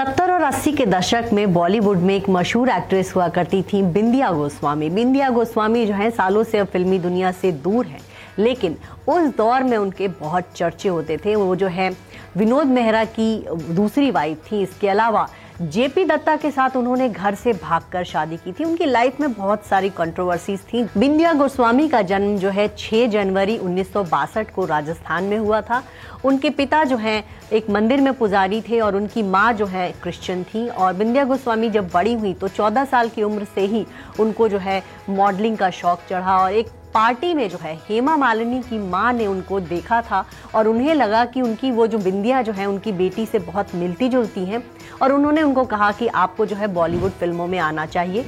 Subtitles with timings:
[0.00, 4.30] सत्तर और अस्सी के दशक में बॉलीवुड में एक मशहूर एक्ट्रेस हुआ करती थी बिंदिया
[4.30, 7.98] गोस्वामी। बिंदिया गोस्वामी जो है, सालों से अब फिल्मी दुनिया से दूर है।
[8.38, 8.76] लेकिन
[9.08, 11.96] उस दौर में उनके बहुत चर्चे होते थे। वो जो है,
[12.36, 15.28] विनोद मेहरा की दूसरी वाइफ थी। इसके अलावा
[15.62, 19.66] जेपी दत्ता के साथ उन्होंने घर से भागकर शादी की थी। उनकी लाइफ में बहुत
[19.66, 24.64] सारी कंट्रोवर्सीज थी। बिंदिया गोस्वामी का जन्म जो है 6 जनवरी उन्नीस सौ बासठ को
[24.64, 25.82] राजस्थान में हुआ था।
[26.24, 30.44] उनके पिता जो हैं, एक मंदिर में पुजारी थे और उनकी माँ जो है क्रिश्चियन
[30.44, 33.86] थी। और बिंदिया गोस्वामी जब बड़ी हुई तो 14 साल की उम्र से ही
[34.20, 38.60] उनको जो है मॉडलिंग का शौक चढ़ा और एक पार्टी में जो है, हेमा मालिनी
[38.62, 42.52] की माँ ने उनको देखा था और उन्हें लगा कि उनकी वो जो बिंदिया जो
[42.52, 44.62] है, उनकी बेटी से बहुत मिलती जुलती हैं
[45.02, 48.24] और उन्होंने उनको कहा कि आपको जो है, बॉलीवुड फ़िल्मों में आना चाहिए।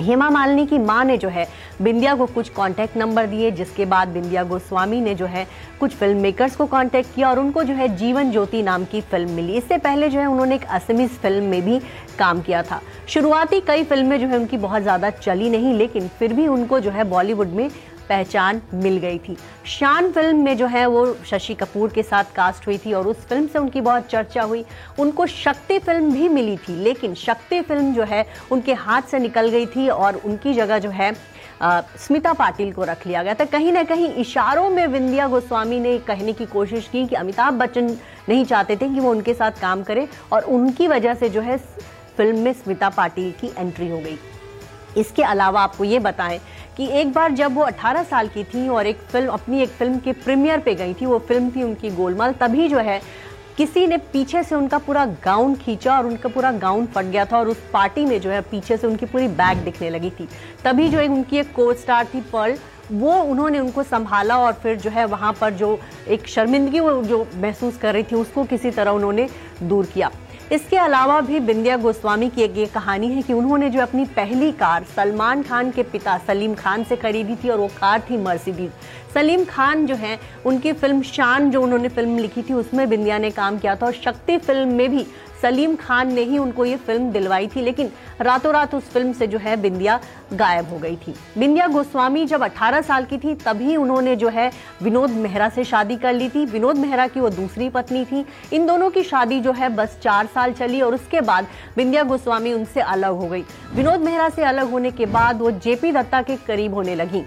[0.00, 1.46] हेमा मालिनी की माँ ने जो है
[1.82, 5.46] बिंदिया को कुछ कांटेक्ट नंबर दिए, जिसके बाद बिंदिया गोस्वामी ने जो है
[5.80, 9.30] कुछ फ़िल्म मेकर्स को कांटेक्ट किया और उनको जो है जीवन ज्योति नाम की फ़िल्म
[9.30, 11.78] मिली। इससे पहले जो है उन्होंने एक असमीज फ़िल्म में भी
[12.18, 16.32] काम किया था। शुरुआती कई फ़िल्में जो है उनकी बहुत ज़्यादा चली नहीं, लेकिन फिर
[16.32, 17.68] भी उनको जो है बॉलीवुड में
[18.12, 19.36] पहचान मिल गई थी।
[19.68, 23.26] शान फ़िल्म में जो है वो शशि कपूर के साथ कास्ट हुई थी और उस
[23.26, 24.64] फ़िल्म से उनकी बहुत चर्चा हुई।
[25.00, 29.48] उनको शक्ति फ़िल्म भी मिली थी, लेकिन शक्ति फ़िल्म जो है उनके हाथ से निकल
[29.48, 31.12] गई थी और उनकी जगह जो है
[31.62, 35.98] स्मिता पाटिल को रख लिया गया था। कहीं ना कहीं इशारों में विंध्या गोस्वामी ने
[36.00, 37.96] कहने की कोशिश की कि अमिताभ बच्चन
[38.28, 41.56] नहीं चाहते थे कि वो उनके साथ काम करें और उनकी वजह से जो है,
[42.16, 44.18] फ़िल्म में स्मिता पाटिल की एंट्री हो गई।
[44.96, 46.40] इसके अलावा आपको ये बताएँ
[46.76, 49.98] कि एक बार जब वो 18 साल की थी और एक फ़िल्म, अपनी एक फ़िल्म
[49.98, 53.00] के प्रीमियर पे गई थी, वो फ़िल्म थी उनकी गोलमाल, तभी जो है
[53.56, 57.38] किसी ने पीछे से उनका पूरा गाउन खींचा और उनका पूरा गाउन फट गया था
[57.38, 60.28] और उस पार्टी में जो है पीछे से उनकी पूरी बैग दिखने लगी थी।
[60.64, 62.56] तभी जो एक उनकी एक को स्टार थी पर्ल
[62.92, 65.78] वो उन्होंने उनको संभाला और फिर जो है वहाँ पर जो
[66.08, 69.28] एक शर्मिंदगी वो जो महसूस कर रही थी, उसको किसी तरह उन्होंने
[69.62, 70.10] दूर किया।
[70.52, 74.50] इसके अलावा भी बिंदिया गोस्वामी की एक ये कहानी है कि उन्होंने जो अपनी पहली
[74.52, 78.70] कार सलमान खान के पिता सलीम खान से खरीदी थी और वो कार थी मर्सिडीज।
[79.14, 83.30] सलीम खान जो है, उनकी फ़िल्म शान जो उन्होंने फ़िल्म लिखी थी, उसमें बिंदिया ने
[83.30, 85.06] काम किया था और शक्ति फ़िल्म में भी
[85.42, 87.90] सलीम खान ने ही उनको ये फ़िल्म दिलवाई थी, लेकिन
[88.20, 89.98] रातों रात उस फ़िल्म से जो है बिंदिया
[90.32, 94.50] गायब हो गई थी। बिंदिया गोस्वामी जब 18 साल की थी, तभी उन्होंने जो है
[94.82, 98.66] विनोद मेहरा से शादी कर ली थी। विनोद मेहरा की वो दूसरी पत्नी थी। इन
[98.66, 101.46] दोनों की शादी जो है बस चार साल चली और उसके बाद
[101.76, 105.92] बिंदिया गोस्वामी उनसे अलग हो गई। विनोद मेहरा से अलग होने के बाद वो जेपी
[105.92, 107.24] दत्ता के करीब होने लगी।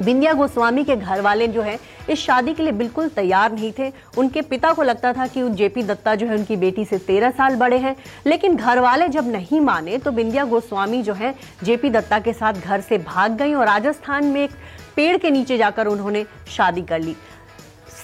[0.00, 1.78] बिंदिया गोस्वामी के घर वाले जो है,
[2.10, 5.82] इस शादी के लिए बिल्कुल तैयार नहीं थे। उनके पिता को लगता था कि जेपी
[5.82, 9.60] दत्ता जो है, उनकी बेटी से तेरह साल बड़े हैं। लेकिन घर वाले जब नहीं
[9.60, 13.66] माने तो बिंदिया गोस्वामी जो है, जेपी दत्ता के साथ घर से भाग गई और
[13.66, 14.50] राजस्थान में एक
[14.96, 17.16] पेड़ के नीचे जाकर उन्होंने शादी कर ली।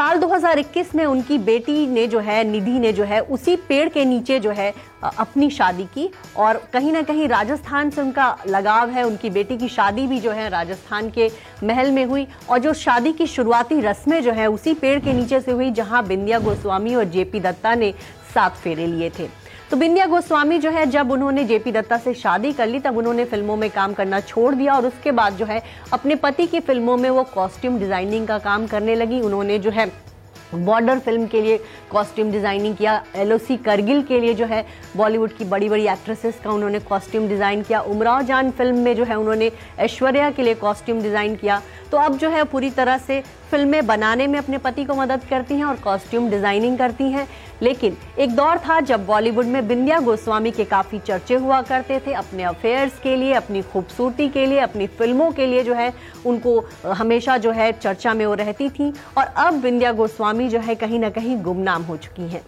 [0.00, 4.04] साल 2021 में उनकी बेटी ने जो है, निधि ने जो है, उसी पेड़ के
[4.04, 4.72] नीचे जो है
[5.02, 9.68] अपनी शादी की और कहीं ना कहीं राजस्थान से उनका लगाव है। उनकी बेटी की
[9.68, 11.30] शादी भी जो है, राजस्थान के
[11.64, 15.40] महल में हुई और जो शादी की शुरुआती रस्में जो है, उसी पेड़ के नीचे
[15.40, 17.92] से हुई, जहाँ बिंदिया गोस्वामी और जेपी दत्ता ने
[18.30, 19.28] सात फेरे लिए थे।
[19.70, 23.24] तो बिंदिया गोस्वामी जो है, जब उन्होंने जेपी दत्ता से शादी कर ली, तब उन्होंने
[23.24, 26.96] फ़िल्मों में काम करना छोड़ दिया और उसके बाद जो है, अपने पति की फ़िल्मों
[26.96, 29.90] में वो कॉस्ट्यूम डिज़ाइनिंग का काम करने लगी। उन्होंने जो है
[30.54, 31.58] बॉर्डर फ़िल्म के लिए
[31.90, 34.64] कॉस्ट्यूम डिज़ाइनिंग किया। एलओसी करगिल के लिए जो है
[34.96, 39.04] बॉलीवुड की बड़ी बड़ी एक्ट्रेसेस का उन्होंने कॉस्ट्यूम डिज़ाइन किया। उमराव जान फ़िल्म में जो
[39.04, 41.60] है, उन्होंने ऐश्वर्या के लिए कॉस्ट्यूम डिज़ाइन किया।
[41.92, 43.20] तो अब जो है पूरी तरह से
[43.50, 47.26] फ़िल्में बनाने में अपने पति को मदद करती हैं और कॉस्ट्यूम डिज़ाइनिंग करती हैं।
[47.62, 52.12] लेकिन एक दौर था जब बॉलीवुड में बिंदिया गोस्वामी के काफ़ी चर्चे हुआ करते थे
[52.12, 55.92] अपने अफेयर्स के लिए, अपनी खूबसूरती के लिए, अपनी फ़िल्मों के लिए जो है
[56.26, 60.74] उनको हमेशा जो है चर्चा में वो रहती थी। और अब बिंदिया गोस्वामी जो है
[60.74, 62.42] कहीं ना कहीं गुमनाम हो चुकी हैं।